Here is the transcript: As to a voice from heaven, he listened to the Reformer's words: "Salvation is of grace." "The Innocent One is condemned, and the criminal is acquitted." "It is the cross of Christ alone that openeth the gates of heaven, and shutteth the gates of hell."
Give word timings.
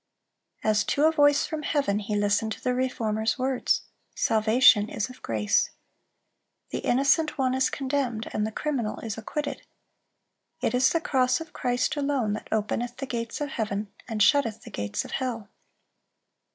As 0.63 0.83
to 0.85 1.05
a 1.05 1.11
voice 1.11 1.45
from 1.45 1.61
heaven, 1.61 1.99
he 1.99 2.15
listened 2.15 2.51
to 2.53 2.63
the 2.63 2.73
Reformer's 2.73 3.37
words: 3.37 3.83
"Salvation 4.15 4.89
is 4.89 5.11
of 5.11 5.21
grace." 5.21 5.69
"The 6.71 6.79
Innocent 6.79 7.37
One 7.37 7.53
is 7.53 7.69
condemned, 7.69 8.27
and 8.33 8.47
the 8.47 8.51
criminal 8.51 8.97
is 9.01 9.15
acquitted." 9.19 9.61
"It 10.59 10.73
is 10.73 10.89
the 10.89 11.01
cross 11.01 11.39
of 11.39 11.53
Christ 11.53 11.95
alone 11.97 12.33
that 12.33 12.47
openeth 12.51 12.97
the 12.97 13.05
gates 13.05 13.41
of 13.41 13.49
heaven, 13.49 13.93
and 14.07 14.23
shutteth 14.23 14.63
the 14.63 14.71
gates 14.71 15.05
of 15.05 15.11
hell." 15.11 15.49